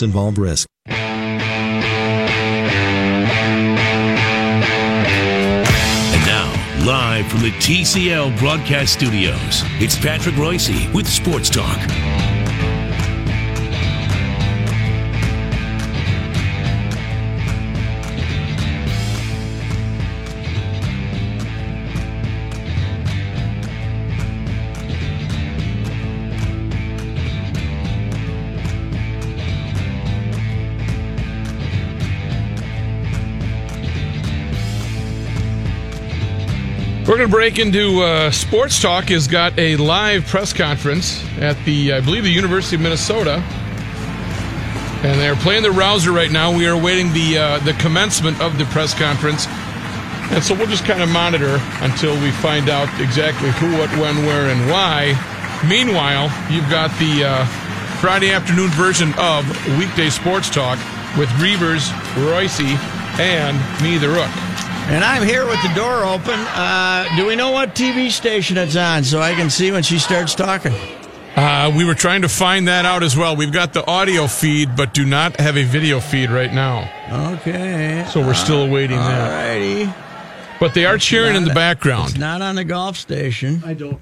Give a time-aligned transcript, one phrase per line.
[0.00, 0.66] Involve risk.
[0.86, 0.96] And
[6.26, 11.78] now, live from the TCL broadcast studios, it's Patrick Royce with Sports Talk.
[37.10, 39.08] We're going to break into uh, Sports Talk.
[39.08, 43.42] Has got a live press conference at the, I believe, the University of Minnesota,
[45.02, 46.56] and they're playing the Rouser right now.
[46.56, 49.48] We are awaiting the uh, the commencement of the press conference,
[50.30, 54.24] and so we'll just kind of monitor until we find out exactly who, what, when,
[54.24, 55.18] where, and why.
[55.68, 57.44] Meanwhile, you've got the uh,
[57.98, 59.44] Friday afternoon version of
[59.76, 60.78] Weekday Sports Talk
[61.18, 61.90] with Reavers,
[62.30, 62.60] Royce,
[63.18, 64.30] and me, the Rook.
[64.90, 66.34] And I'm here with the door open.
[66.34, 69.98] Uh, do we know what TV station it's on so I can see when she
[70.00, 70.72] starts talking?
[71.36, 73.36] Uh, we were trying to find that out as well.
[73.36, 76.90] We've got the audio feed, but do not have a video feed right now.
[77.34, 78.04] Okay.
[78.10, 79.60] So we're still awaiting that.
[79.60, 79.94] Alrighty.
[80.58, 82.18] But they are cheering in the It's background.
[82.18, 83.62] not on the golf station.
[83.64, 84.00] I don't.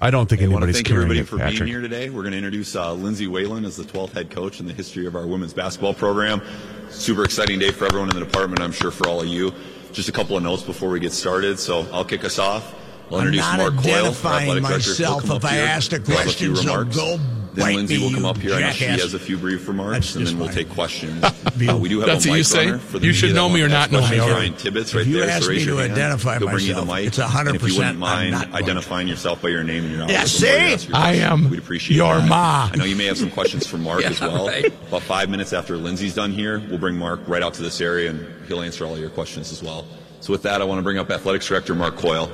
[0.00, 1.58] I don't think I want to anybody's thank carrying everybody it, for Patrick.
[1.60, 2.10] being here today.
[2.10, 5.06] We're going to introduce uh, Lindsay Whalen as the 12th head coach in the history
[5.06, 6.42] of our women's basketball program.
[6.90, 8.60] Super exciting day for everyone in the department.
[8.62, 9.52] I'm sure for all of you.
[9.96, 11.58] Just a couple of notes before we get started.
[11.58, 12.74] So I'll kick us off.
[13.10, 16.84] I'll I'm introduce not Mark Coyle, identifying myself if I here, asked a question, so
[16.84, 17.18] go
[17.56, 18.54] then bite Lindsay will come up here.
[18.54, 21.24] I know she has a few brief remarks, and then we'll take questions.
[21.24, 21.32] uh,
[21.80, 22.78] we do have That's a mic you say?
[22.78, 24.18] for the You should know me or not know me.
[24.20, 25.30] Ryan Tibbetts right If you there.
[25.30, 25.92] ask so raise me your to hand.
[25.94, 27.06] identify He'll bring you the mic.
[27.06, 30.14] it's 100% And if you wouldn't mind identifying yourself by your name and your knowledge
[30.14, 30.24] Yeah,
[30.76, 30.92] see?
[30.92, 32.28] I am We'd appreciate your that.
[32.28, 32.70] ma.
[32.72, 34.46] I know you may have some questions for Mark Yeah, as well.
[34.46, 34.66] right.
[34.66, 38.10] About five minutes after Lindsay's done here, we'll bring Mark right out to this area
[38.10, 39.86] and he'll answer all of your questions as well.
[40.20, 42.30] So with that, I want to bring up Athletics Director Mark Coyle.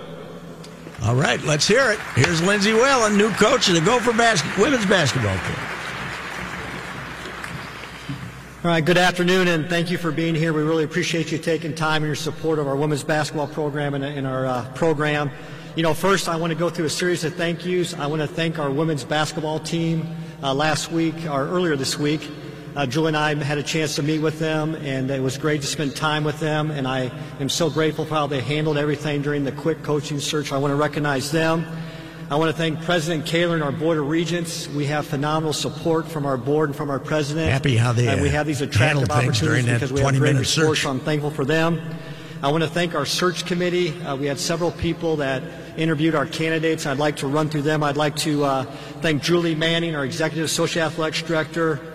[1.05, 1.99] All right, let's hear it.
[2.15, 5.57] Here's Lindsay Whalen, new coach of the Gopher women's basketball team.
[8.63, 10.53] All right, good afternoon, and thank you for being here.
[10.53, 14.05] We really appreciate you taking time and your support of our women's basketball program and,
[14.05, 15.33] and our uh, program.
[15.75, 17.95] You know, first, I want to go through a series of thank yous.
[17.95, 20.07] I want to thank our women's basketball team
[20.41, 22.31] uh, last week, or earlier this week.
[22.75, 25.61] Uh, Julie and I had a chance to meet with them, and it was great
[25.61, 26.71] to spend time with them.
[26.71, 30.53] And I am so grateful for how they handled everything during the quick coaching search.
[30.53, 31.67] I want to recognize them.
[32.31, 34.67] I want to thank President Kaler and our Board of Regents.
[34.69, 37.51] We have phenomenal support from our board and from our president.
[37.51, 40.15] Happy how they, and we uh, have these attractive handled during opportunities because we have
[40.15, 40.81] great 20-minute search.
[40.81, 41.79] so I'm thankful for them.
[42.43, 44.01] I want to thank our search committee.
[44.01, 45.43] Uh, we had several people that
[45.77, 46.87] interviewed our candidates.
[46.87, 47.85] I'd like to run through them.
[47.85, 48.65] I'd like to uh,
[49.03, 51.92] thank Julie Manning, our Executive Associate Athletics Director,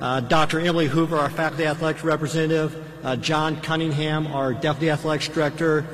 [0.00, 0.60] uh, Dr.
[0.60, 5.84] Emily Hoover, our Faculty Athletics Representative, uh, John Cunningham, our Deputy Athletics Director,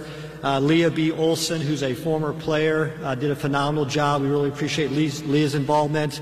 [0.42, 1.10] uh, Leah B.
[1.10, 4.20] Olson, who's a former player, uh, did a phenomenal job.
[4.20, 6.20] We really appreciate Leah's, Leah's involvement.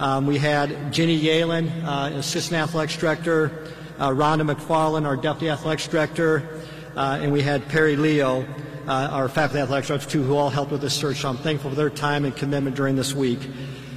[0.00, 3.50] Um, we had Jenny Yalen, uh, Assistant Athletics Director,
[3.98, 6.60] Rhonda McFarland, our Deputy Athletics Director,
[6.96, 8.44] and we had Perry Leo,
[8.88, 11.18] our Faculty Athletics Director, too, who all helped with this search.
[11.18, 13.38] So I'm thankful for their time and commitment during this week.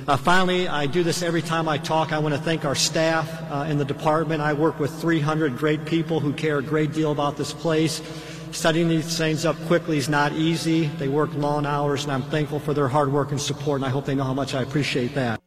[0.07, 2.13] Uh, finally, I do this every time I talk.
[2.13, 4.39] I want to thank our staff uh, in the department.
[4.39, 8.03] I work with 300 great people who care a great deal about this place.
[8.51, 10.85] Setting these things up quickly is not easy.
[10.99, 13.89] They work long hours, and I'm thankful for their hard work and support, and I
[13.89, 15.41] hope they know how much I appreciate that.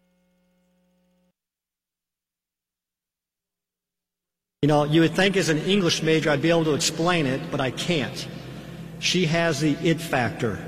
[4.63, 7.41] You know, you would think as an English major I'd be able to explain it,
[7.53, 8.27] but I can't.
[8.99, 10.59] She has the it factor.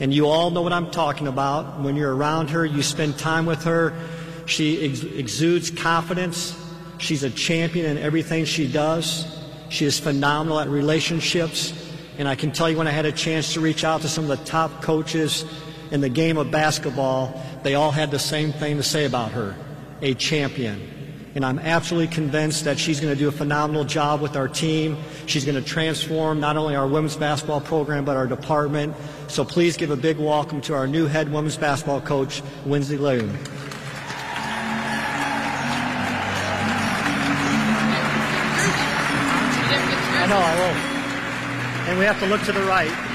[0.00, 1.80] And you all know what I'm talking about.
[1.80, 3.94] When you're around her, you spend time with her.
[4.46, 6.56] She ex- exudes confidence.
[6.98, 9.26] She's a champion in everything she does.
[9.68, 11.72] She is phenomenal at relationships.
[12.16, 14.28] And I can tell you when I had a chance to reach out to some
[14.28, 15.44] of the top coaches
[15.90, 19.56] in the game of basketball, they all had the same thing to say about her
[20.00, 20.97] a champion
[21.34, 24.96] and I'm absolutely convinced that she's going to do a phenomenal job with our team.
[25.26, 28.94] She's going to transform not only our women's basketball program, but our department.
[29.28, 33.28] So please give a big welcome to our new head women's basketball coach, Lindsay Loon.
[40.20, 40.78] I know, I won't.
[41.88, 43.07] And we have to look to the right.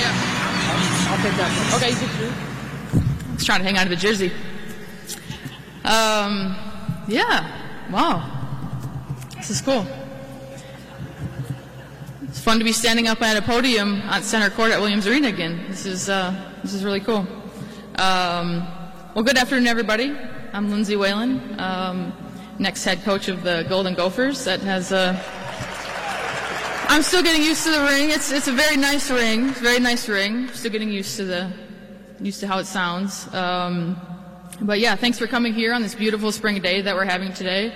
[0.00, 0.12] Yeah.
[1.08, 1.66] I'll take that one.
[1.80, 3.44] Okay, you two.
[3.44, 4.30] Trying to hang on to the jersey.
[5.84, 6.56] Um,
[7.08, 7.88] yeah.
[7.90, 8.28] Wow.
[9.36, 9.86] This is cool.
[12.22, 15.28] It's fun to be standing up at a podium on center court at Williams Arena
[15.28, 15.64] again.
[15.68, 17.26] This is uh, this is really cool.
[17.96, 18.66] Um,
[19.14, 20.16] well, good afternoon, everybody.
[20.52, 22.12] I'm Lindsay Whalen, um,
[22.58, 24.44] next head coach of the Golden Gophers.
[24.44, 25.20] That has uh,
[26.88, 28.10] I'm still getting used to the ring.
[28.10, 29.48] It's it's a very nice ring.
[29.48, 30.48] It's a very nice ring.
[30.48, 31.52] Still getting used to the
[32.20, 33.32] used to how it sounds.
[33.34, 34.00] Um,
[34.60, 37.72] but yeah, thanks for coming here on this beautiful spring day that we're having today.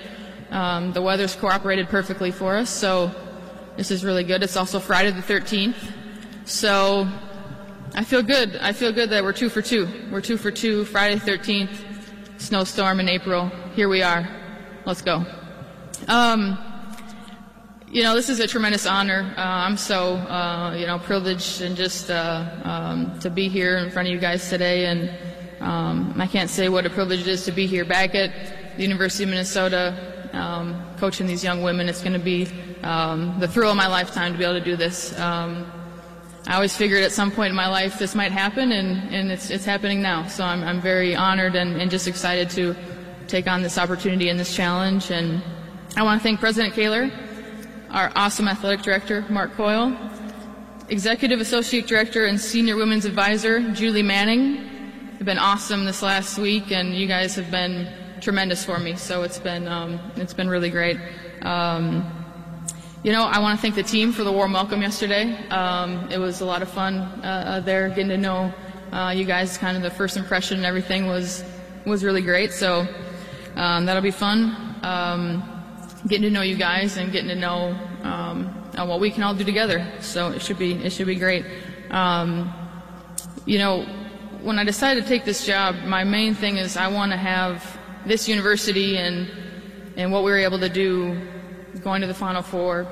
[0.51, 3.11] Um, the weather's cooperated perfectly for us, so
[3.75, 4.43] this is really good.
[4.43, 5.75] It's also Friday the 13th,
[6.45, 7.07] so
[7.95, 8.55] I feel good.
[8.57, 9.89] I feel good that we're two for two.
[10.11, 10.85] We're two for two.
[10.85, 11.75] Friday 13th,
[12.37, 13.51] snowstorm in April.
[13.75, 14.46] Here we are.
[14.87, 15.25] Let's go.
[16.07, 16.57] Um,
[17.89, 19.33] you know, this is a tremendous honor.
[19.35, 23.91] Uh, I'm so, uh, you know, privileged and just uh, um, to be here in
[23.91, 24.85] front of you guys today.
[24.85, 25.11] And
[25.59, 28.81] um, I can't say what a privilege it is to be here back at the
[28.81, 31.89] University of Minnesota, um, coaching these young women.
[31.89, 32.47] It's going to be
[32.81, 35.19] um, the thrill of my lifetime to be able to do this.
[35.19, 35.69] Um,
[36.47, 39.49] I always figured at some point in my life this might happen, and, and it's,
[39.49, 40.27] it's happening now.
[40.27, 42.73] So I'm, I'm very honored and, and just excited to
[43.27, 45.11] take on this opportunity and this challenge.
[45.11, 45.41] And
[45.95, 47.11] I want to thank President Kaler
[47.89, 49.95] our awesome athletic director, Mark Coyle,
[50.89, 54.57] executive associate director and senior women's advisor, Julie Manning.
[55.17, 57.91] Have been awesome this last week, and you guys have been
[58.21, 58.95] tremendous for me.
[58.95, 60.99] So it's been um, it's been really great.
[61.41, 62.05] Um,
[63.03, 65.35] you know, I want to thank the team for the warm welcome yesterday.
[65.47, 68.53] Um, it was a lot of fun uh, there, getting to know
[68.91, 69.57] uh, you guys.
[69.57, 71.43] Kind of the first impression and everything was
[71.85, 72.51] was really great.
[72.51, 72.85] So
[73.57, 74.55] um, that'll be fun.
[74.83, 75.43] Um,
[76.07, 78.45] getting to know you guys and getting to know um,
[78.87, 79.85] what we can all do together.
[79.99, 81.43] So it should be it should be great.
[81.89, 82.53] Um,
[83.45, 83.83] you know,
[84.43, 87.65] when I decided to take this job, my main thing is I want to have
[88.05, 89.27] this university and
[89.95, 91.19] and what we were able to do,
[91.81, 92.87] going to the Final Four,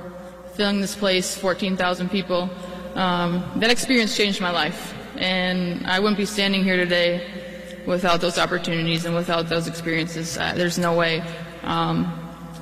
[0.56, 2.50] filling this place, 14,000 people.
[2.96, 7.45] Um, that experience changed my life, and I wouldn't be standing here today
[7.86, 10.38] without those opportunities and without those experiences.
[10.38, 11.24] Uh, there's no way.
[11.64, 12.12] Um,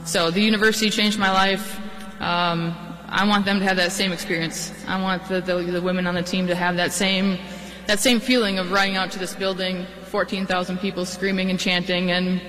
[0.05, 1.79] so the university changed my life.
[2.19, 2.75] Um,
[3.07, 4.73] I want them to have that same experience.
[4.87, 7.37] I want the, the, the, women on the team to have that same
[7.85, 12.41] that same feeling of running out to this building, 14,000 people screaming and chanting, and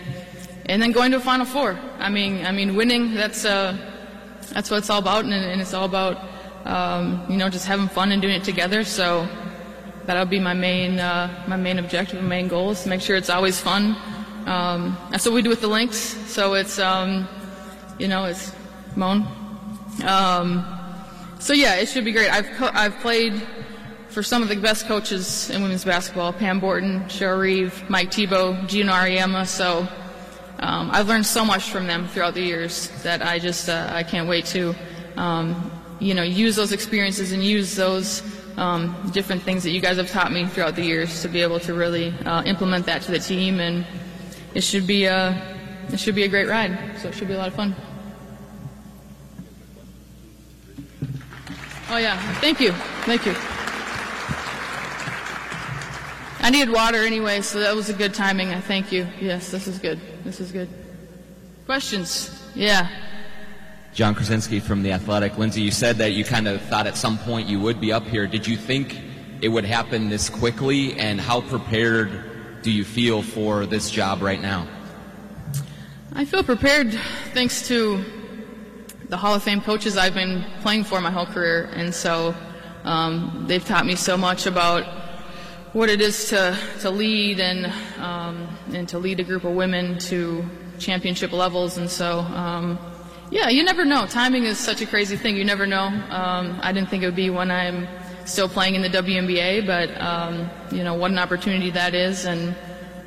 [0.67, 1.79] and then going to a Final Four.
[1.99, 3.15] I mean, I mean, winning.
[3.15, 3.77] That's uh,
[4.53, 6.19] that's what it's all about, and, and it's all about
[6.65, 8.85] um, you know just having fun and doing it together.
[8.85, 9.29] So
[10.07, 13.17] that'll be my main uh, my main objective, my main goal is to make sure
[13.17, 13.97] it's always fun.
[14.47, 15.97] Um, that's what we do with the Lynx.
[15.97, 17.29] So it's um,
[17.99, 18.53] you know, it's
[18.97, 19.27] Moan.
[20.05, 20.65] Um,
[21.39, 22.31] so yeah, it should be great.
[22.31, 23.43] I've co- I've played
[24.09, 28.67] for some of the best coaches in women's basketball: Pam Borton, Cheryl Reeve, Mike Thibault,
[28.67, 29.47] Geno Auriemma.
[29.47, 29.89] So
[30.59, 34.03] um, I've learned so much from them throughout the years that I just uh, I
[34.03, 34.75] can't wait to
[35.17, 35.71] um,
[36.01, 38.23] you know use those experiences and use those
[38.57, 41.61] um, different things that you guys have taught me throughout the years to be able
[41.61, 43.87] to really uh, implement that to the team and
[44.55, 45.51] it should be a
[45.93, 46.99] it should be a great ride.
[46.99, 47.75] So it should be a lot of fun.
[51.91, 52.73] Oh yeah, thank you,
[53.05, 53.35] thank you.
[56.41, 58.51] I needed water anyway, so that was a good timing.
[58.51, 59.07] I thank you.
[59.21, 59.99] Yes, this is good.
[60.25, 60.69] This is good.
[61.67, 62.43] Questions?
[62.55, 62.89] Yeah.
[63.95, 65.39] Jon Krawczynski from The Athletic.
[65.39, 68.05] Lindsay, you said that you kind of thought at some point you would be up
[68.05, 68.27] here.
[68.27, 69.01] Did you think
[69.41, 74.43] it would happen this quickly, and how prepared do you feel for this job right
[74.43, 74.67] now?
[76.13, 76.93] I feel prepared
[77.35, 78.05] thanks to
[79.11, 82.35] the Hall of Fame coaches I've been playing for my whole career, and so
[82.83, 84.87] um, they've taught me so much about
[85.73, 87.67] what it is to, to lead and
[88.01, 90.45] um, and to lead a group of women to
[90.81, 92.77] championship levels, and so um,
[93.31, 94.07] yeah, you never know.
[94.07, 95.37] Timing is such a crazy thing.
[95.37, 95.87] You never know.
[95.87, 97.89] Um, I didn't think it would be when I'm
[98.25, 102.55] still playing in the WNBA, but um, you know what an opportunity that is, and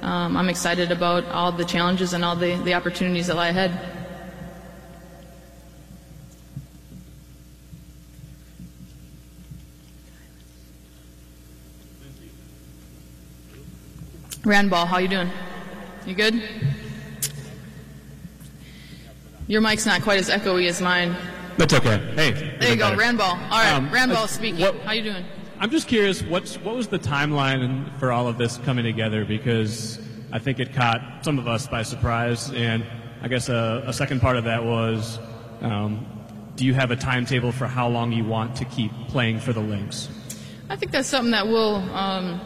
[0.01, 3.71] um, I'm excited about all the challenges and all the, the opportunities that lie ahead.
[14.43, 15.29] Randball, how you doing?
[16.05, 16.41] You good?
[19.47, 21.15] Your mic's not quite as echoey as mine.
[21.57, 21.97] That's okay.
[22.15, 22.57] Hey.
[22.59, 23.01] There you go, better.
[23.01, 23.21] Randball.
[23.31, 24.61] All right, Um, Randball uh, speaking.
[24.61, 25.25] what- How you doing?
[25.59, 29.25] I'm just curious, what's what was the timeline for all of this coming together?
[29.25, 29.99] Because
[30.31, 32.85] I think it caught some of us by surprise, and
[33.23, 35.17] I guess a, a second part of that was,
[35.61, 36.05] um,
[36.55, 39.59] do you have a timetable for how long you want to keep playing for the
[39.61, 40.09] Lynx?
[40.69, 41.77] I think that's something that we'll.
[41.77, 42.39] Um,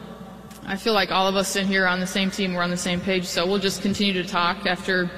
[0.65, 2.53] I feel like all of us in here are on the same team.
[2.53, 5.11] We're on the same page, so we'll just continue to talk after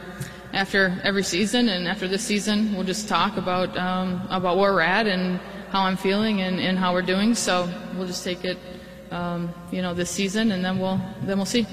[0.53, 2.73] after every season and after this season.
[2.73, 5.39] We'll just talk about um, about where we're at and
[5.71, 7.33] how I'm feeling and, and how we're doing.
[7.33, 8.57] So we'll just take it,
[9.11, 11.65] um, you know, this season, and then we'll then we'll see.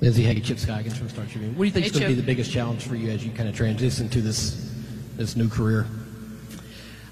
[0.00, 1.56] Lindsay Hagee, Chip Scoggins from Star Tribune.
[1.56, 3.24] What do you think Hey, is going to be the biggest challenge for you as
[3.24, 4.72] you kind of transition to this
[5.16, 5.86] this new career?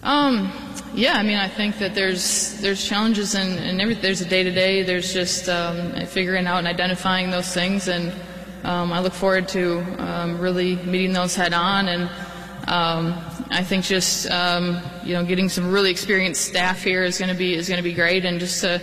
[0.03, 0.53] Um,
[0.95, 4.45] yeah, I mean, I think that there's there's challenges and and every, there's a day
[4.45, 4.83] to day.
[4.83, 8.13] There's just um, figuring out and identifying those things, and
[8.65, 11.89] um, I look forward to um, really meeting those head on.
[11.89, 12.03] And
[12.67, 13.15] um,
[13.51, 17.37] I think just um, you know getting some really experienced staff here is going to
[17.37, 18.81] be is going to be great, and just to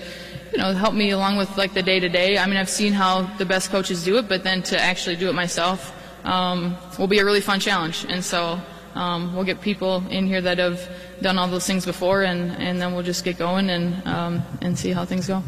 [0.51, 2.37] you know help me along with like the day to day.
[2.37, 5.29] I mean, I've seen how the best coaches do it, but then to actually do
[5.29, 5.93] it myself
[6.25, 8.05] um, will be a really fun challenge.
[8.07, 8.61] And so
[8.93, 10.87] um, we'll get people in here that have
[11.21, 14.03] done all those things before, and, and then we'll just get going and
[14.61, 15.41] and see how things go.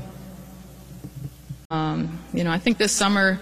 [2.34, 3.40] You know, I think this summer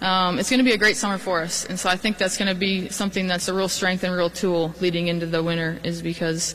[0.00, 2.36] um, it's going to be a great summer for us, and so I think that's
[2.36, 5.80] going to be something that's a real strength and real tool leading into the winter,
[5.82, 6.54] is because.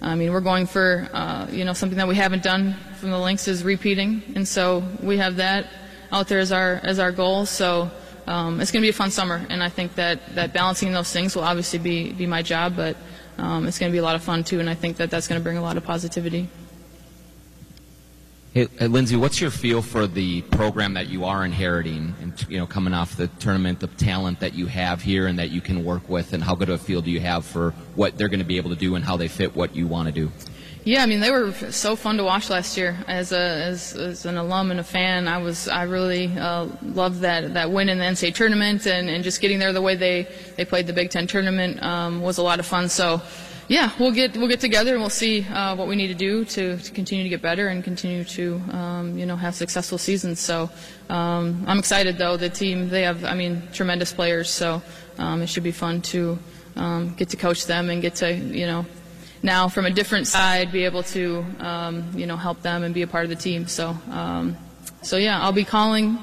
[0.00, 3.18] I mean, we're going for uh, you know something that we haven't done from the
[3.18, 5.66] Lynx is repeating, and so we have that
[6.12, 7.46] out there as our as our goal.
[7.46, 7.90] So
[8.28, 11.10] um, it's going to be a fun summer, and I think that, that balancing those
[11.10, 12.96] things will obviously be be my job, but
[13.38, 15.26] um, it's going to be a lot of fun too, and I think that that's
[15.26, 16.48] going to bring a lot of positivity.
[18.58, 22.58] Hey, uh, Lindsay, what's your feel for the program that you are inheriting, and you
[22.58, 25.84] know, coming off the tournament, the talent that you have here and that you can
[25.84, 28.40] work with, and how good of a feel do you have for what they're going
[28.40, 30.32] to be able to do and how they fit what you want to do?
[30.82, 32.98] Yeah, I mean they were so fun to watch last year.
[33.06, 37.20] As a as, as an alum and a fan, I was I really uh, loved
[37.20, 40.26] that that win in the NCAA tournament and, and just getting there the way they,
[40.56, 42.88] they played the Big Ten tournament um, was a lot of fun.
[42.88, 43.22] So,
[43.68, 46.46] yeah, we'll get we'll get together and we'll see uh, what we need to do
[46.46, 50.40] to, to continue to get better and continue to um, you know have successful seasons.
[50.40, 50.70] So,
[51.10, 52.38] um, I'm excited though.
[52.38, 54.48] The team they have I mean tremendous players.
[54.50, 54.82] So
[55.18, 56.38] um, it should be fun to
[56.76, 58.86] um, get to coach them and get to you know
[59.42, 63.02] now from a different side be able to um, you know help them and be
[63.02, 63.66] a part of the team.
[63.68, 64.56] So um,
[65.02, 66.18] so yeah, I'll be calling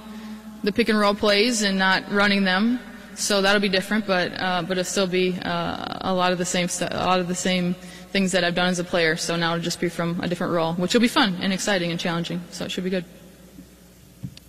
[0.64, 2.80] the pick and roll plays and not running them.
[3.16, 6.46] So that'll be different, but uh, but it'll still be uh, a lot of the
[6.46, 7.74] same stu- a lot of the same
[8.12, 9.16] things that I've done as a player.
[9.16, 11.92] So now it'll just be from a different role, which will be fun and exciting
[11.92, 12.42] and challenging.
[12.52, 13.06] So it should be good.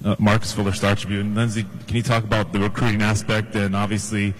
[0.04, 1.34] Uh, Marcus Fuller, Star Tribune.
[1.34, 3.54] Lindsay, can you talk about the recruiting aspect?
[3.56, 4.34] And obviously,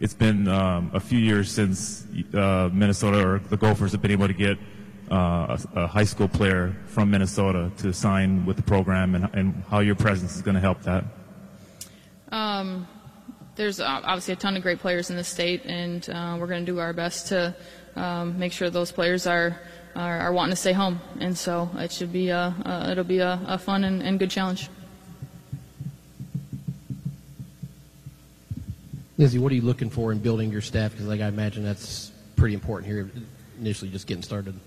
[0.00, 4.26] it's been um, a few years since uh, Minnesota or the Gophers have been able
[4.26, 4.58] to get
[5.12, 9.62] uh, a, a high school player from Minnesota to sign with the program, and, and
[9.68, 11.04] how your presence is going to help that.
[12.32, 12.88] Um,
[13.56, 16.64] there's uh, obviously a ton of great players in the state, and uh, we're going
[16.64, 17.54] to do our best to
[17.96, 19.60] um, make sure those players are,
[19.94, 21.00] are are wanting to stay home.
[21.20, 24.30] And so it should be a, uh, it'll be a, a fun and, and good
[24.30, 24.68] challenge.
[29.18, 30.92] Lindsay, what are you looking for in building your staff?
[30.92, 33.10] Because like I imagine that's pretty important here,
[33.60, 34.58] initially just getting started.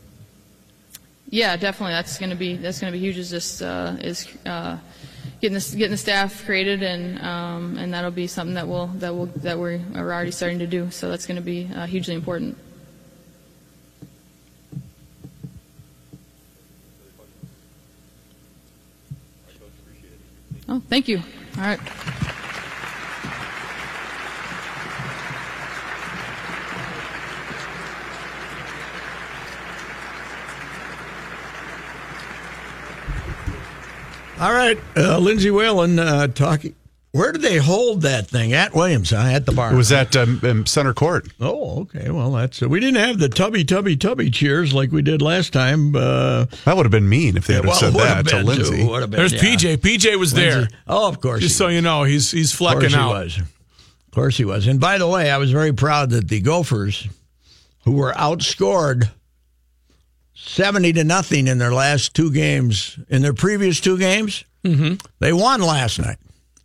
[1.30, 1.94] Yeah, definitely.
[1.94, 3.18] That's going to be that's going to be huge.
[3.18, 4.78] Is just uh, is uh,
[5.42, 9.14] getting the getting the staff created, and um, and that'll be something that will that
[9.14, 10.92] will that we're, are already starting to do.
[10.92, 12.58] So that's going to be uh, hugely important.
[20.68, 21.22] Oh, thank you.
[21.58, 21.80] All right.
[34.40, 36.76] All right, uh, Lindsay Whalen uh, talking.
[37.14, 39.12] Where did they hold that thing at Williams?
[39.12, 39.20] Huh?
[39.20, 39.72] At the bar.
[39.74, 41.30] It was at um, um, center court.
[41.40, 42.12] Oh, okay.
[42.12, 45.96] Well, that's we didn't have the tubby tubby tubby cheers like we did last time.
[45.96, 48.86] Uh, That would have been mean if they had well, said that to been, Lindsay.
[48.86, 49.00] too.
[49.00, 49.40] Been, There's yeah.
[49.40, 49.78] PJ.
[49.78, 50.68] PJ was there.
[50.86, 51.40] Oh, of course.
[51.40, 53.12] Just he so you know, he's he's Of course flecking he out.
[53.14, 53.38] was.
[53.38, 54.68] Of course he was.
[54.68, 57.08] And by the way, I was very proud that the Gophers,
[57.86, 59.10] who were outscored
[60.36, 64.96] seventy to nothing in their last two games, in their previous two games, Mm-hmm.
[65.20, 66.18] they won last night.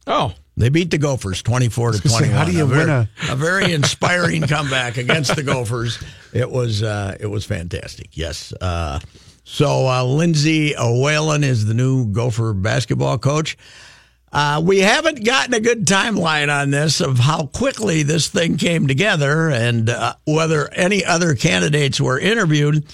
[0.07, 2.37] Oh, They beat the Gophers twenty-four to gonna twenty-one.
[2.39, 6.03] how do you a win very, a- a very inspiring comeback against the Gophers?
[6.33, 8.17] It was uh, it was fantastic.
[8.17, 8.53] Yes.
[8.61, 9.00] Uh,
[9.45, 13.57] so uh, Lindsay Whalen is the new Gopher basketball coach.
[14.33, 18.87] Uh, we haven't gotten a good timeline on this of how quickly this thing came
[18.87, 22.87] together and uh, whether any other candidates were interviewed.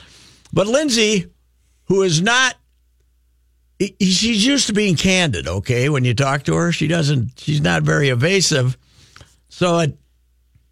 [0.57, 1.27] But Lindsay,
[1.85, 2.55] who is not,
[3.79, 5.91] she's used to being candid, okay?
[5.91, 8.79] When you talk to her, she doesn't, she's not very evasive.
[9.51, 9.99] So it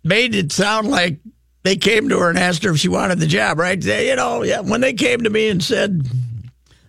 [0.02, 1.18] made it sound like
[1.64, 3.78] they came to her and asked her if she wanted the job, right?
[3.78, 6.08] They, you know, yeah, when they came to me and said,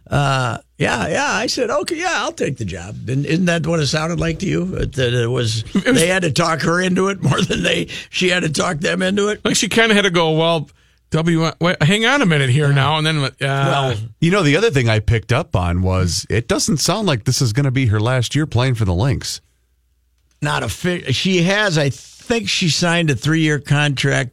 [0.09, 3.09] uh, yeah, yeah, I said, okay, yeah, I'll take the job.
[3.09, 4.67] Isn't isn't that what it sounded like to you?
[4.67, 8.43] That it was, they had to talk her into it more than they she had
[8.43, 9.43] to talk them into it.
[9.43, 10.69] Like she kind of had to go, well,
[11.15, 14.57] W, wait, hang on a minute here now, and then uh, Well, You know, the
[14.57, 17.72] other thing I picked up on was it doesn't sound like this is going to
[17.72, 19.39] be her last year playing for the Lynx.
[20.41, 24.31] not a fi- she has i think she signed a three-year contract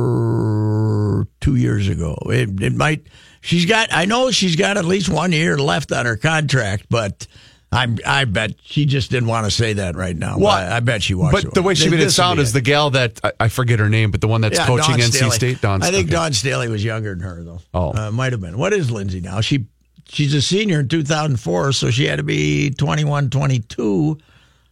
[0.00, 3.06] before two years ago it, it might
[3.40, 7.26] she's got i know she's got at least one year left on her contract but
[7.72, 10.38] I'm, I bet she just didn't want to say that right now.
[10.38, 11.44] Well, I, I bet she wants.
[11.44, 13.88] But the way she made it sound is the gal that I, I forget her
[13.88, 15.30] name, but the one that's Yeah, coaching Dawn NC Staley.
[15.30, 15.60] State.
[15.60, 15.82] Dawn.
[15.82, 16.16] I think okay.
[16.16, 17.60] Dawn Staley was younger than her though.
[17.72, 17.94] Oh.
[17.96, 18.58] uh, might have been.
[18.58, 19.40] What is Lindsay now?
[19.40, 19.66] She
[20.08, 24.18] she's a senior in 2004, so she had to be 21, 22.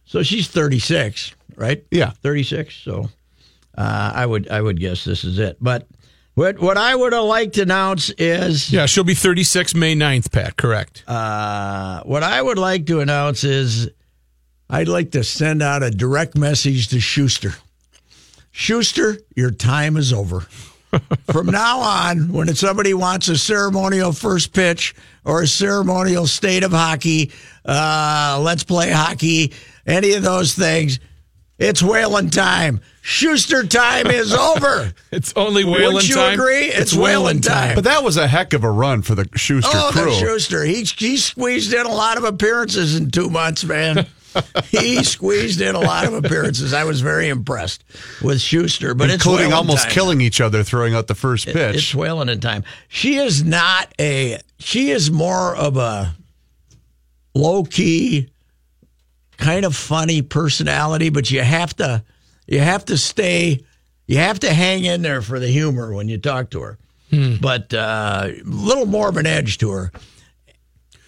[0.05, 1.83] So she's 36, right?
[1.91, 2.09] Yeah.
[2.21, 2.75] 36.
[2.75, 3.09] So
[3.77, 5.55] uh, I would I would guess this is it.
[5.61, 5.87] But
[6.39, 10.31] what what I would have liked to announce is yeah, she'll be 36 May 9th,
[10.31, 10.55] Pat.
[10.55, 11.03] Correct.
[11.05, 13.89] uh, what I would like to announce is
[14.69, 17.55] I'd like to send out a direct message to Shuster.
[18.51, 20.45] Shuster, your time is over.
[21.31, 26.71] From now on, when somebody wants a ceremonial first pitch or a ceremonial state of
[26.71, 27.31] hockey,
[27.65, 29.53] uh, let's play hockey,
[29.85, 30.99] any of those things,
[31.59, 32.81] it's Whalen time.
[33.01, 34.91] Shuster time is over.
[35.11, 35.93] It's only Whalen time.
[35.93, 36.33] Wouldn't you time.
[36.39, 36.65] agree?
[36.65, 37.73] It's, Whalen time.
[37.75, 40.05] But that was a heck of a run for the Shuster Oh, crew.
[40.05, 40.63] the Shuster.
[40.63, 44.05] He, he squeezed in a lot of appearances in two months, man.
[44.65, 46.73] he squeezed in a lot of appearances.
[46.75, 47.83] I was very impressed
[48.21, 49.91] with Shuster, but including Whalen almost time.
[49.91, 51.75] killing each other throwing out the first It- pitch.
[51.77, 52.63] It's Whalen in time.
[52.87, 54.39] She is not a.
[54.59, 56.15] She is more of a
[57.33, 58.29] low key,
[59.39, 62.03] kind of funny personality, but you have to,
[62.45, 63.59] you have to stay,
[64.05, 66.77] you have to hang in there for the humor when you talk to her.
[67.09, 67.35] Hmm.
[67.41, 69.91] But uh, a little more of an edge to her.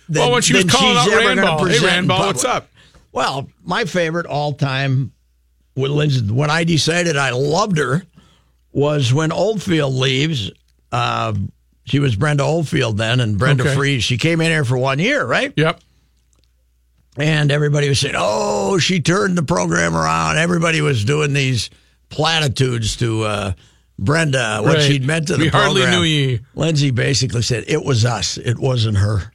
[0.10, 2.70] than- well, when she was calling out ever hey in what's up?
[3.12, 5.12] Well, my favorite all time
[5.76, 8.04] with Lindsay, when I decided I loved her
[8.72, 10.50] was when Oldfield leaves.
[10.92, 11.34] Uh,
[11.84, 13.76] she was Brenda Oldfield then, and Brenda Okay.
[13.76, 14.02] Frese.
[14.02, 15.52] She came in here for one year, right?
[15.58, 15.82] Yep.
[17.18, 21.70] And everybody was saying, "Oh, she turned the program around." Everybody was doing these
[22.10, 23.54] platitudes to uh,
[24.00, 24.84] Brenda, what Right.
[24.84, 26.40] she'd meant to the We hardly knew ye.
[26.56, 28.38] Lindsay basically said, "It was us.
[28.38, 29.32] It wasn't her."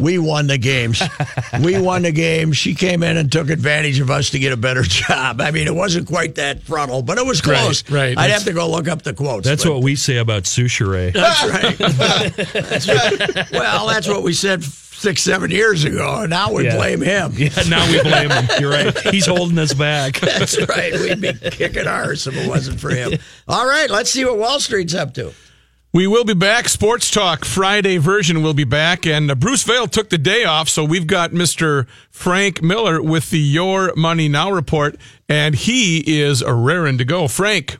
[0.00, 1.00] We won the games.
[1.62, 2.52] we won the game.
[2.52, 5.40] She came in and took advantage of us to get a better job.
[5.40, 7.88] I mean, it wasn't quite that frontal, but it was Right, close.
[7.90, 8.08] right.
[8.10, 9.46] I'd That's- have to go look up the quotes.
[9.46, 11.12] That's but- what we say about Souchere.
[11.12, 11.78] That's right.
[12.52, 12.88] That's
[13.36, 13.52] right.
[13.52, 14.64] Well, that's what we said
[14.98, 16.20] six, seven years ago.
[16.22, 16.76] and Now we Yeah.
[16.76, 17.32] blame him.
[17.36, 18.48] Yeah, now we blame him.
[18.60, 18.98] You're right.
[19.10, 20.18] He's holding us back.
[20.20, 20.92] That's right.
[20.92, 23.12] We'd be kicking ours if it wasn't for him.
[23.46, 25.32] All right, let's see what Wall Street's up to.
[25.92, 26.68] We will be back.
[26.68, 29.06] Sports Talk Friday version will be back.
[29.06, 31.86] And uh, Bruce Vail took the day off, so we've got Mr.
[32.10, 34.96] Frank Miller with the Your Money Now report,
[35.30, 37.26] and he is a raring to go.
[37.26, 37.78] Frank.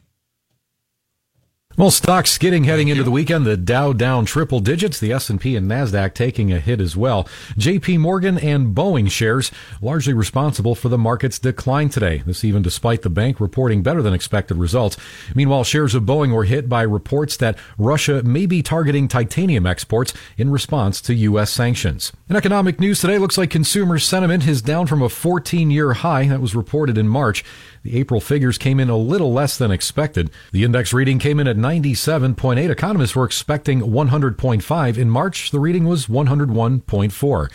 [1.79, 3.47] Well, stocks skidding heading into the weekend.
[3.47, 4.99] The Dow down triple digits.
[4.99, 7.29] The S&P and Nasdaq taking a hit as well.
[7.57, 7.99] J.P.
[7.99, 12.25] Morgan and Boeing shares largely responsible for the market's decline today.
[12.27, 14.97] This even despite the bank reporting better than expected results.
[15.37, 20.13] Meanwhile, shares of Boeing were hit by reports that Russia may be targeting titanium exports
[20.37, 21.53] in response to U.S.
[21.53, 22.13] sanctions.
[22.29, 26.41] In economic news today, looks like consumer sentiment is down from a 14-year high that
[26.41, 27.45] was reported in March.
[27.83, 30.31] The April figures came in a little less than expected.
[30.53, 32.71] The index reading came in at 97.8.
[32.71, 34.99] Economists were expecting 100.5.
[34.99, 37.51] In March, the reading was 101.4.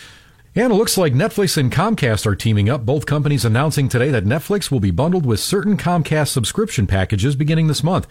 [0.56, 4.26] And it looks like Netflix and Comcast are teaming up, both companies announcing today that
[4.26, 8.08] Netflix will be bundled with certain Comcast subscription packages beginning this month.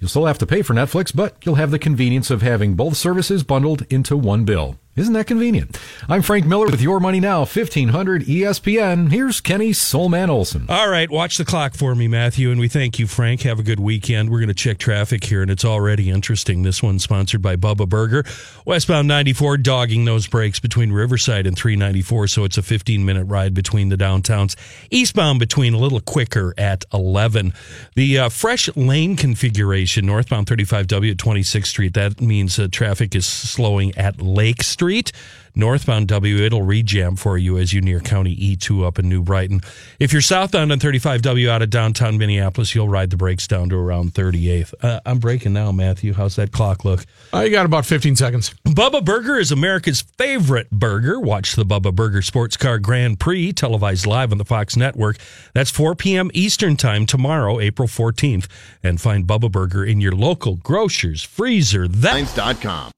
[0.00, 2.96] You'll still have to pay for Netflix, but you'll have the convenience of having both
[2.96, 4.76] services bundled into one bill.
[4.98, 5.78] Isn't that convenient?
[6.08, 9.12] I'm Frank Miller with Your Money Now, 1500 ESPN.
[9.12, 10.66] Here's Kenny Solman Olson.
[10.68, 13.42] All right, watch the clock for me, Matthew, and we thank you, Frank.
[13.42, 14.28] Have a good weekend.
[14.28, 16.64] We're going to check traffic here, and it's already interesting.
[16.64, 18.24] This one's sponsored by Bubba Burger.
[18.64, 23.54] Westbound 94, dogging those brakes between Riverside and 394, so it's a 15 minute ride
[23.54, 24.56] between the downtowns.
[24.90, 27.52] Eastbound between a little quicker at 11.
[27.94, 33.26] The uh, fresh lane configuration, northbound 35W at 26th Street, that means uh, traffic is
[33.26, 34.87] slowing at Lake Street.
[34.88, 35.12] Street.
[35.54, 39.60] Northbound W, it'll rejam for you as you near County E2 up in New Brighton.
[39.98, 43.76] If you're southbound on 35W out of downtown Minneapolis, you'll ride the brakes down to
[43.76, 44.72] around 38th.
[44.80, 46.14] Uh, I'm breaking now, Matthew.
[46.14, 47.04] How's that clock look?
[47.34, 48.54] I got about 15 seconds.
[48.66, 51.20] Bubba Burger is America's favorite burger.
[51.20, 55.18] Watch the Bubba Burger Sports Car Grand Prix televised live on the Fox Network.
[55.54, 56.30] That's 4 p.m.
[56.32, 58.46] Eastern Time tomorrow, April 14th.
[58.82, 62.14] And find Bubba Burger in your local grocers, freezer, that.
[62.14, 62.97] Word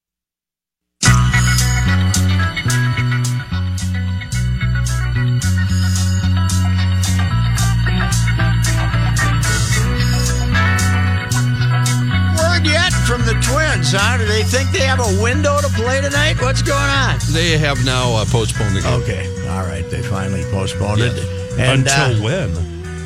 [13.82, 14.18] the huh?
[14.18, 16.40] Do they think they have a window to play tonight?
[16.40, 17.18] What's going on?
[17.32, 19.00] They have now uh, postponed the game.
[19.02, 19.88] Okay, all right.
[19.90, 21.12] They finally postponed it.
[21.58, 22.54] Until uh, when?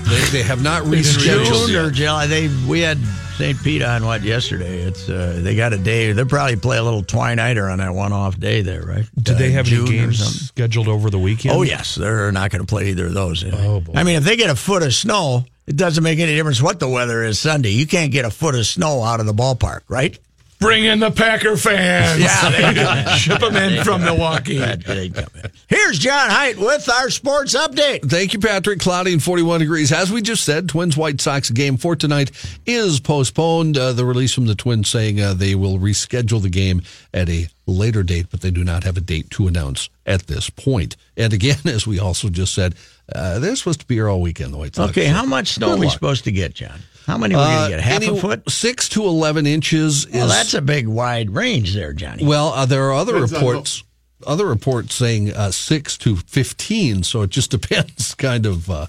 [0.04, 1.90] They, they have not rescheduled June or.
[1.90, 2.26] July.
[2.26, 2.98] They we had
[3.38, 3.60] St.
[3.62, 4.80] Pete on what yesterday.
[4.82, 6.12] It's uh, they got a day.
[6.12, 9.04] They'll probably play a little twinighter on that one off day there, right?
[9.20, 11.54] Do they Uh, have June any games scheduled over the weekend?
[11.56, 13.44] Oh yes, they're not going to play either of those.
[13.44, 13.92] Oh, boy.
[13.96, 16.78] I mean, if they get a foot of snow, it doesn't make any difference what
[16.78, 17.70] the weather is Sunday.
[17.70, 20.16] You can't get a foot of snow out of the ballpark, right?
[20.64, 22.18] Bring in the Packer fans.
[22.20, 23.16] Yeah, they come.
[23.18, 24.56] Ship them in from Milwaukee.
[24.56, 25.50] They come in.
[25.68, 28.08] Here's John Height with our sports update.
[28.08, 28.80] Thank you, Patrick.
[28.80, 29.92] Cloudy and 41 degrees.
[29.92, 32.30] As we just said, Twins White Sox game for tonight
[32.64, 33.76] is postponed.
[33.76, 36.80] Uh, the release from the Twins saying uh, they will reschedule the game
[37.12, 40.48] at a later date, but they do not have a date to announce at this
[40.48, 40.96] point.
[41.14, 42.74] And again, as we also just said,
[43.14, 44.90] uh, they're supposed to be here all weekend, the White Sox.
[44.90, 45.94] Okay, how much snow good are we luck.
[45.94, 46.80] supposed to get, John?
[47.06, 47.80] How many are we going Uh, to get?
[47.80, 48.50] Half any- a foot?
[48.50, 50.32] Six to 11 inches Well, is.
[50.32, 52.24] that's a big wide range there, Johnny.
[52.24, 53.82] Well, uh, there are other Depends on reports.
[54.26, 58.14] Other reports saying uh, six to fifteen, so it just depends.
[58.14, 58.86] Kind of uh,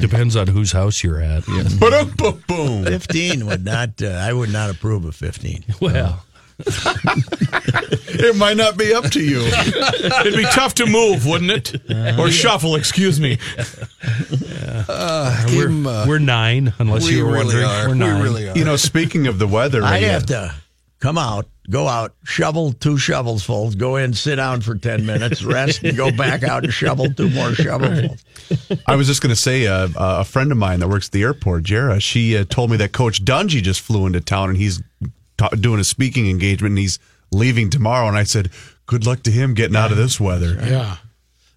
[0.00, 1.44] Depends on whose house you're at.
[2.46, 2.84] boom.
[2.84, 4.00] Fifteen would not.
[4.00, 5.62] Uh, I would not approve of fifteen.
[5.80, 6.24] Well,
[6.66, 9.40] it might not be up to you.
[9.42, 12.18] It'd be tough to move, wouldn't it?
[12.18, 13.38] Or shuffle, excuse me.
[14.88, 17.64] Uh, we're, Kim, uh, we're nine, unless we you were really wondering.
[17.64, 17.88] are.
[17.88, 18.58] We're We really are.
[18.58, 20.54] You know, speaking of the weather, I'd uh, have to
[21.00, 25.44] come out, go out, shovel two shovels full, go in, sit down for ten minutes,
[25.44, 28.24] rest, and go back out and shovel two more shovelfuls.
[28.86, 31.22] I was just going to say, uh, a friend of mine that works at the
[31.22, 34.82] airport, Jara, she uh, told me that Coach Dungy just flew into town and he's
[35.38, 36.98] ta- doing a speaking engagement and he's
[37.32, 38.06] leaving tomorrow.
[38.08, 38.50] And I said,
[38.86, 40.58] good luck to him getting out of this weather.
[40.60, 40.96] Yeah.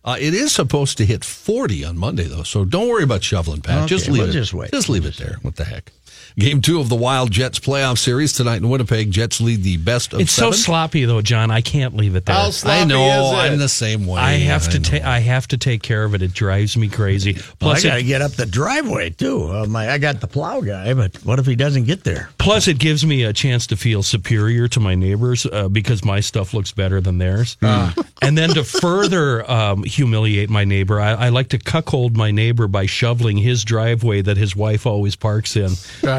[0.04, 3.62] Uh, it is supposed to hit 40 on Monday, though, so don't worry about shoveling,
[3.62, 3.88] Pat.
[3.88, 4.34] just leave we'll it.
[4.34, 4.72] just wait.
[4.72, 5.38] Just leave it there.
[5.44, 5.92] What the heck?
[6.38, 9.12] Game two of the Wild Jets playoff series tonight in Winnipeg.
[9.12, 10.54] Jets lead the best of It's seven.
[10.54, 11.52] so sloppy, though, John.
[11.52, 12.36] I can't leave it there.
[12.36, 13.04] How sloppy I know.
[13.04, 13.36] is it?
[13.52, 14.20] I'm the same way.
[14.22, 14.84] I have I to know.
[14.84, 15.04] take.
[15.04, 16.22] I have to take care of it.
[16.22, 17.38] It drives me crazy.
[17.62, 19.52] Well, I got to get up the driveway too.
[19.52, 22.30] Uh, my, I got the plow guy, but what if he doesn't get there?
[22.38, 26.20] plus, it gives me a chance to feel superior to my neighbors uh, because my
[26.20, 27.58] stuff looks better than theirs.
[27.62, 32.68] and then to further um, humiliate my neighbor, I, I like to cuckold my neighbor
[32.68, 35.72] by shoveling his driveway that his wife always parks in.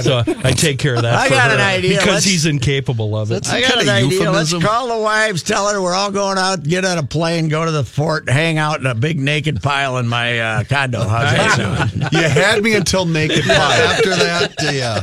[0.05, 1.15] Got so I take care of that.
[1.15, 1.97] I for got her an idea.
[1.99, 3.45] because Let's- he's incapable of it.
[3.45, 4.31] That's- I got an idea.
[4.31, 7.65] Let's call the wives, tell her we're all going out, get on a plane, go
[7.65, 11.01] to the fort, hang out in a big naked pile in my uh, condo.
[11.01, 12.12] How's that sound?
[12.12, 13.91] You had me until naked pile.
[13.93, 15.01] After that, uh, yeah.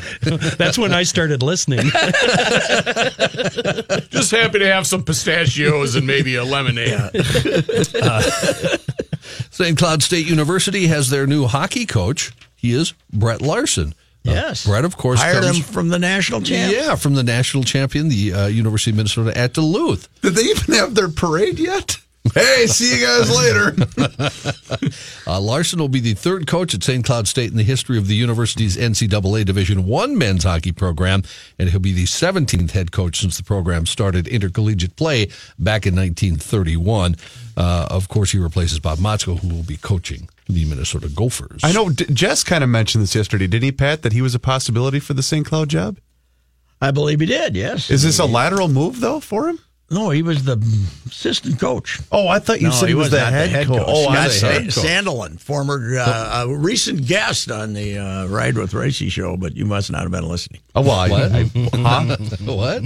[0.57, 1.79] That's when I started listening.
[4.09, 6.99] Just happy to have some pistachios and maybe a lemonade.
[9.51, 9.77] St.
[9.77, 12.31] Cloud State University has their new hockey coach.
[12.55, 13.93] He is Brett Larson.
[14.27, 14.65] Uh, Yes.
[14.65, 16.73] Brett, of course, Hired comes him from the national champ.
[16.75, 20.07] Yeah, from the national champion, the uh, University of Minnesota at Duluth.
[20.21, 21.97] Did they even have their parade yet?
[22.33, 23.73] Hey, see you guys later.
[25.25, 27.03] Uh, Larson will be the third coach at St.
[27.03, 31.23] Cloud State in the history of the university's NCAA Division One men's hockey program,
[31.57, 35.27] and he'll be the 17th head coach since the program started intercollegiate play
[35.57, 37.15] back in 1931.
[37.55, 41.61] Uh, of course, he replaces Bob Motzko, who will be coaching the Minnesota Gophers.
[41.63, 44.33] I know D- Jess kind of mentioned this yesterday, didn't he, Pat, that he was
[44.35, 45.45] a possibility for the St.
[45.45, 45.99] Cloud job?
[46.81, 47.89] I believe he did, yes.
[47.91, 49.59] Is this a lateral move, though, for him?
[49.91, 50.57] No, he was the
[51.07, 51.99] assistant coach.
[52.11, 53.83] Oh, I thought you no, said he was, the, not head coach.
[53.85, 54.69] Oh, I'm Scott sorry.
[54.69, 59.55] Sa- Sandelin, former uh, a recent guest on the uh, Ride with Racy show, but
[59.55, 60.61] you must not have been listening.
[60.75, 61.31] Oh, well, I, What?
[61.31, 62.17] I, huh?
[62.45, 62.83] what?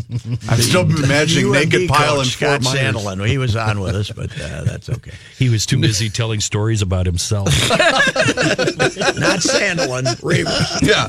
[0.50, 2.96] I'm still imagining naked pile and coach, Scott Fort Myers.
[2.96, 3.28] Sandelin.
[3.28, 5.12] He was on with us, but uh, that's okay.
[5.38, 7.48] He was too busy telling stories about himself.
[7.70, 10.82] Not Sandelin, Reavers.
[10.88, 11.08] Yeah.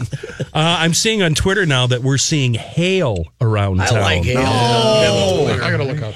[0.53, 4.01] Uh, I'm seeing on Twitter now that we're seeing hail around I town.
[4.01, 4.39] like hail.
[4.45, 5.47] Oh,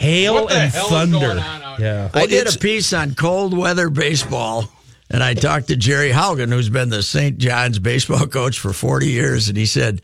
[0.08, 0.44] I gotta look up.
[0.44, 1.18] Hail What the and hell is thunder.
[1.18, 2.10] going on out yeah.
[2.14, 4.64] I did a piece on cold weather baseball,
[5.10, 7.38] and I talked to Jerry Haugen, who's been the St.
[7.38, 10.02] John's baseball coach for 40 years, and he said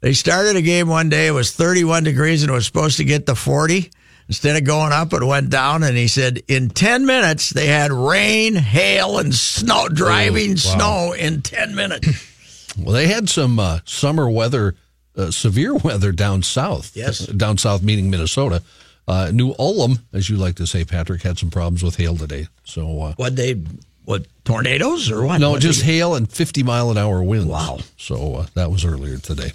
[0.00, 1.28] they started a game one day.
[1.28, 3.90] It was 31 degrees, and it was supposed to get to 40.
[4.28, 5.82] Instead of going up, it went down.
[5.82, 10.56] And he said in 10 minutes, they had rain, hail, and snow, driving wow.
[10.56, 12.30] snow in 10 minutes.
[12.76, 14.74] Well, they had some uh, summer weather,
[15.16, 16.96] uh, severe weather down south.
[16.96, 17.20] Yes.
[17.24, 18.64] down south meaning Minnesota.
[19.06, 22.46] Uh, New Ulm, as you like to say, Patrick, had some problems with hail today.
[22.64, 23.62] So uh, what they
[24.04, 25.40] what tornadoes or what?
[25.40, 27.46] No, What just hail and 50 mile an hour winds.
[27.46, 27.78] Wow.
[27.96, 29.52] So uh, that was earlier today.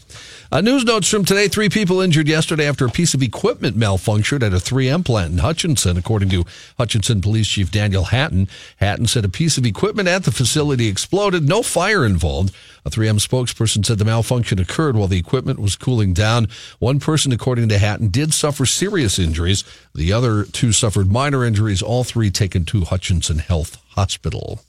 [0.52, 4.42] Uh, news notes from today three people injured yesterday after a piece of equipment malfunctioned
[4.42, 6.44] at a 3M plant in Hutchinson, according to
[6.80, 8.48] Hutchinson Police Chief Daniel Hatton.
[8.78, 12.56] Hatton said a piece of equipment at the facility exploded, no fire involved.
[12.84, 16.48] A 3M spokesperson said the malfunction occurred while the equipment was cooling down.
[16.80, 19.64] One person, according to Hatton, did suffer serious injuries.
[19.94, 24.62] The other two suffered minor injuries, all three taken to Hutchinson Health Hospital.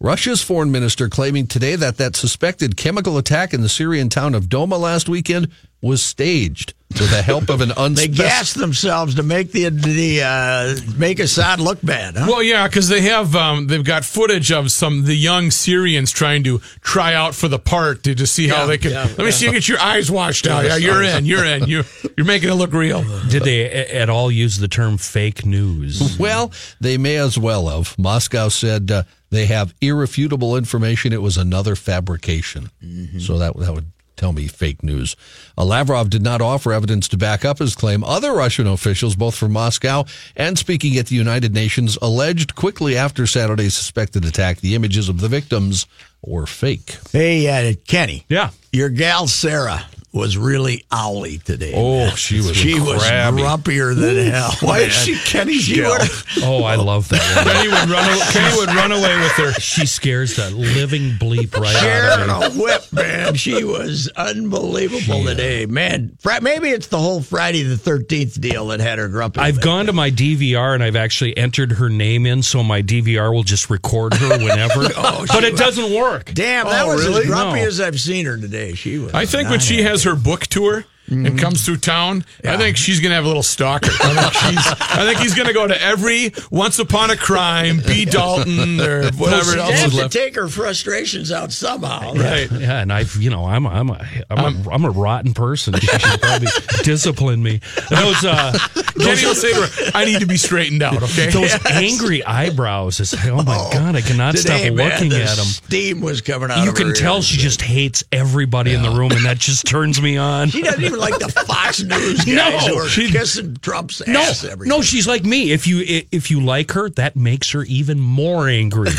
[0.00, 4.44] Russia's foreign minister claiming today that that suspected chemical attack in the Syrian town of
[4.46, 5.48] Douma last weekend
[5.80, 8.16] was staged with the help of an They unspecified.
[8.16, 12.16] gassed themselves to make the the uh, make Assad look bad.
[12.16, 12.26] Huh?
[12.28, 16.44] Well, yeah, because they have um, they've got footage of some the young Syrians trying
[16.44, 18.90] to try out for the part to just see how Yeah, they can.
[18.92, 20.64] yeah, let me see you get your eyes washed out.
[20.64, 21.26] Yeah, you're in.
[21.26, 21.64] You're in.
[21.66, 21.84] You
[22.16, 23.04] you're making it look real.
[23.28, 26.16] Did they at all use the term fake news?
[26.18, 27.98] Well, they may as well have.
[27.98, 29.02] Moscow said uh,
[29.34, 31.12] they have irrefutable information.
[31.12, 32.70] It was another fabrication.
[33.18, 35.16] So that that would tell me fake news.
[35.58, 38.04] Uh, Lavrov did not offer evidence to back up his claim.
[38.04, 40.04] Other Russian officials, both from Moscow
[40.36, 45.20] and speaking at the United Nations, alleged quickly after Saturday's suspected attack the images of
[45.20, 45.86] the victims
[46.22, 46.96] were fake.
[47.12, 48.24] Hey, uh, Kenny.
[48.28, 48.50] Yeah.
[48.72, 51.72] Your gal Sarah was really owly today.
[51.74, 52.16] Oh, man.
[52.16, 53.42] she was she was crabby.
[53.42, 54.52] grumpier than hell.
[54.60, 54.86] Why man.
[54.88, 55.90] is she Kenny's She gal?
[55.90, 57.44] would've- Oh, I love that one.
[57.54, 58.18] Kenny would run.
[58.18, 59.52] a- Kenny would run away with her.
[59.60, 62.60] She scares the living bleep right out Sharing of me.
[62.60, 63.34] a whip, man.
[63.34, 66.16] She was unbelievable today, man.
[66.42, 69.40] Maybe it's the whole Friday the Thirteenth deal that had her grumpy.
[69.40, 73.32] I've gone to my DVR and I've actually entered her name in, so my DVR
[73.34, 74.88] will just record her whenever.
[74.96, 76.30] Oh, but it was- doesn't work.
[76.32, 77.22] Damn, that Oh, was really?
[77.22, 77.66] as grumpy No.
[77.66, 78.74] as I've seen her today.
[78.74, 79.12] She was.
[79.12, 83.00] I think when she has her book tour and comes through town, I think she's
[83.00, 83.90] gonna have a little stalker.
[84.02, 84.66] I think she's.
[84.80, 88.04] I think he's gonna go to every Once Upon a Crime, B.
[88.04, 90.12] Dalton, or whatever She else has is to left.
[90.12, 92.14] take her frustrations out somehow.
[92.14, 92.50] Right.
[92.50, 95.74] Yeah, and I've you know I'm a, I'm a I'm a I'm a rotten person.
[95.78, 96.48] She should probably
[96.82, 97.60] discipline me.
[97.90, 98.56] Those uh,
[98.98, 101.30] Kenny will say to her, "I need to be straightened out." Okay.
[101.30, 103.00] those angry eyebrows.
[103.00, 105.44] It's like, oh my god, I cannot Today, stop man, looking the at them.
[105.46, 106.62] Steam was coming out.
[106.64, 107.26] You of can her tell ears.
[107.26, 110.48] she just hates everybody in the room, and that just turns me on.
[110.48, 114.20] She doesn't even like the Fox News guys No, who are she- kissing Trump's No,
[114.20, 115.52] ass every no, she's like me.
[115.52, 118.88] If you if you like her, that makes her even more angry.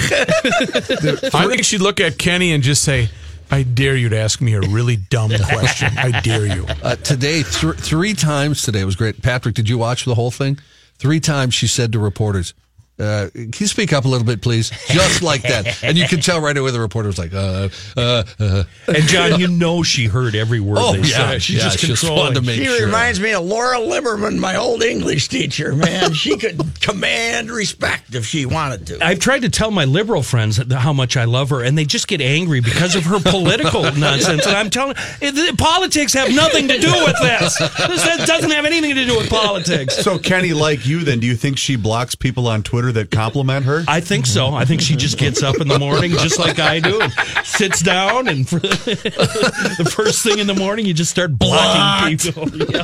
[0.54, 3.10] I think she'd look at Kenny and just say,
[3.52, 5.90] "I dare you to ask me a really dumb question.
[5.98, 9.22] I dare you." Uh, today, th- three times today was great.
[9.22, 10.60] Patrick, did you watch the whole thing?
[10.98, 12.54] Three times she said to reporters,
[13.00, 16.22] uh, "Can you speak up a little bit, please?" Just like that, and you can
[16.22, 20.06] tell right away the reporter was like, "Uh, uh, uh." and John, you know she
[20.06, 21.42] heard every word Oh, they yeah, said.
[21.42, 22.24] She's yeah, just she just controlling.
[22.36, 22.86] wanted to make She sure.
[22.86, 25.74] reminds me of Laura Liberman, my old English teacher.
[25.76, 29.06] Man, she could command respect if she wanted to.
[29.06, 32.08] I've tried to tell my liberal friends how much I love her, and they just
[32.08, 34.46] get angry because of her political nonsense.
[34.46, 37.58] And I'm telling, it, politics have nothing to do with this.
[37.58, 39.96] This doesn't have anything to do with politics.
[39.98, 43.66] So Kenny, like you, then do you think she blocks people on Twitter that compliment
[43.66, 43.84] her?
[43.88, 44.54] I think so.
[44.54, 47.82] I think she just gets up in the morning, just like I do, and sits
[47.82, 52.50] down, and for the first thing in the morning, you just start blocking people.
[52.66, 52.84] Yeah.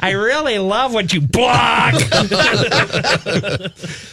[0.00, 1.94] I really love what you block.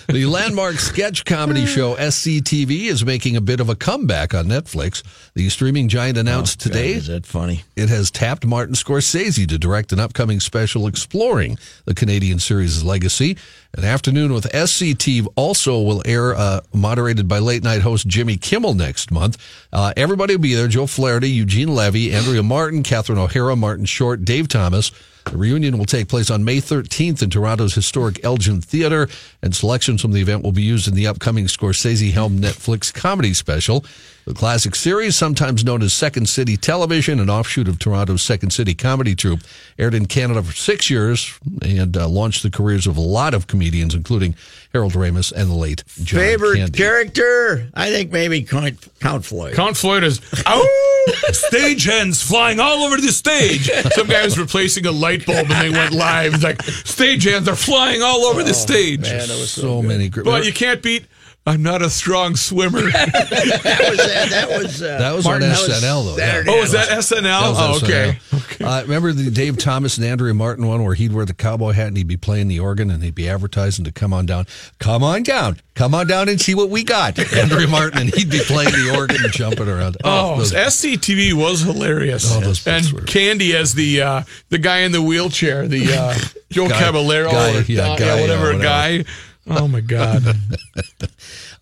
[0.07, 5.03] The landmark sketch comedy show SCTV is making a bit of a comeback on Netflix.
[5.35, 7.63] The streaming giant announced oh, today is that funny?
[7.77, 13.37] it has tapped Martin Scorsese to direct an upcoming special exploring the Canadian series' legacy.
[13.73, 18.73] An afternoon with SCTV also will air, uh, moderated by late night host Jimmy Kimmel
[18.73, 19.37] next month.
[19.71, 24.25] Uh, everybody will be there: Joe Flaherty, Eugene Levy, Andrea Martin, Catherine O'Hara, Martin Short,
[24.25, 24.91] Dave Thomas.
[25.23, 29.07] The reunion will take place on May 13th in Toronto's historic Elgin Theatre,
[29.41, 33.33] and selections from the event will be used in the upcoming Scorsese helmed Netflix comedy
[33.33, 33.85] special.
[34.25, 38.75] The classic series, sometimes known as Second City Television, an offshoot of Toronto's Second City
[38.75, 39.41] comedy troupe,
[39.79, 43.47] aired in Canada for six years and uh, launched the careers of a lot of
[43.47, 44.35] comedians, including
[44.73, 46.77] Harold Ramis and the late John Favorite Candy.
[46.77, 47.67] character?
[47.73, 49.55] I think maybe Count, Count Floyd.
[49.55, 53.71] Count Floyd is oh, stagehands flying all over the stage.
[53.93, 56.35] Some guy was replacing a light bulb and they went live.
[56.35, 59.01] It's like stagehands are flying all over the stage.
[59.01, 60.25] Man, that was so many great.
[60.25, 61.05] But you can't beat
[61.43, 62.81] I'm not a strong swimmer.
[62.91, 66.17] that was uh, that was uh, That was Martin, on that was SNL, though.
[66.17, 66.25] yeah.
[66.31, 66.99] Saturday oh, is that Live.
[66.99, 67.23] SNL?
[67.23, 68.19] That was oh, okay.
[68.29, 68.41] SNL.
[68.63, 71.87] Uh, remember the Dave Thomas and Andrea Martin one where he'd wear the cowboy hat
[71.87, 74.45] and he'd be playing the organ and he'd be advertising to come on down,
[74.77, 77.17] come on down, come on down and see what we got.
[77.33, 79.97] Andrea Martin and he'd be playing the organ and jumping around.
[80.03, 82.31] Oh, those- SCTV was hilarious.
[82.31, 85.91] Oh, those and bits were- Candy as the uh, the guy in the wheelchair, the
[85.91, 86.15] uh,
[86.51, 88.61] Joe Guy- Caballero guy, or yeah, Don- guy, yeah, whatever, whatever.
[88.63, 89.05] guy.
[89.47, 90.23] Oh my God!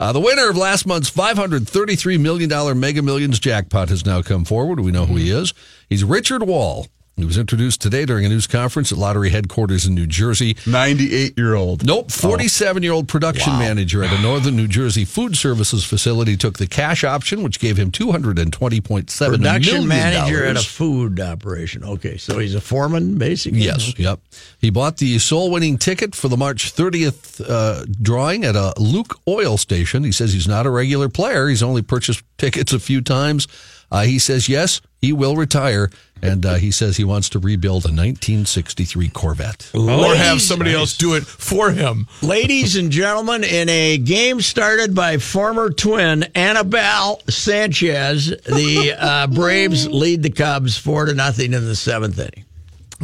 [0.02, 4.80] Uh, the winner of last month's $533 million Mega Millions jackpot has now come forward.
[4.80, 5.54] We know who he is.
[5.90, 6.88] He's Richard Wahl.
[7.20, 10.56] He was introduced today during a news conference at lottery headquarters in New Jersey.
[10.66, 11.86] 98 year old.
[11.86, 16.58] Nope, 47 year old production manager at a northern New Jersey food services facility took
[16.58, 19.42] the cash option, which gave him $220.7 million.
[19.42, 21.84] production manager at a food operation.
[21.84, 23.60] Okay, so he's a foreman, basically.
[23.60, 24.20] Yes, yep.
[24.60, 29.58] He bought the sole winning ticket for the March 30th uh, drawing at a Lukoil
[29.60, 30.04] station.
[30.04, 33.48] He says he's not a regular player, he's only purchased tickets a few times.
[33.92, 35.90] Uh, he says, yes, he will retire.
[36.22, 39.72] And uh, he says he wants to rebuild a 1963 Corvette.
[39.74, 42.08] or have Ladies- somebody else do it for him.
[42.22, 49.88] Ladies and gentlemen, in a game started by former twin Anibal Sanchez, the uh, Braves
[49.88, 52.44] lead the Cubs four to nothing in the seventh inning.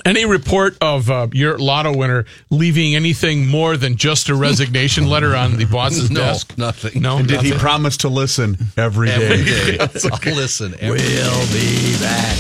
[0.04, 5.36] Any report of uh, your lotto winner leaving anything more than just a resignation letter
[5.36, 6.58] on the boss's No, desk?
[6.58, 7.02] nothing.
[7.02, 9.14] No, And did he promise to listen every day?
[9.16, 9.78] Every day.
[10.30, 10.74] I'll listen.
[10.80, 12.38] Every We'll be back.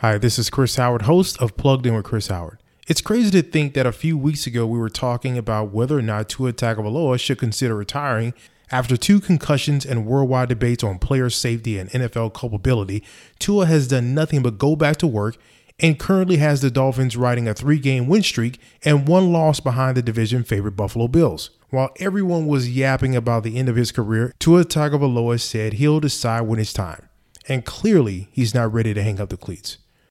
[0.00, 2.58] Hi, this is Chris Howard, host of Plugged In with Chris Howard.
[2.86, 6.02] It's crazy to think that a few weeks ago we were talking about whether or
[6.02, 8.32] not Tua Tagovailoa should consider retiring
[8.70, 13.02] after two concussions and worldwide debates on player safety and NFL culpability.
[13.38, 15.36] Tua has done nothing but go back to work
[15.80, 20.02] and currently has the Dolphins riding a three-game win streak and one loss behind the
[20.02, 21.50] division favorite Buffalo Bills.
[21.70, 26.42] While everyone was yapping about the end of his career, Tua Tagovailoa said he'll decide
[26.42, 27.08] when it's time,
[27.46, 29.78] and clearly he's not ready to hang up the cleats.